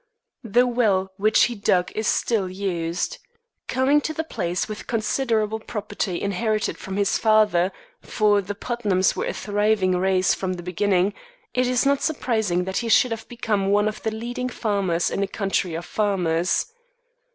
[0.43, 3.19] The well which he dug is still used.
[3.67, 9.25] Coming to the place with considerable property inherited from his father (for the Putnams were
[9.27, 11.13] a thriving race from the beginning),
[11.53, 15.21] it is not surprising that he should have become one of the leading farmers in
[15.21, 16.65] a county of farmers.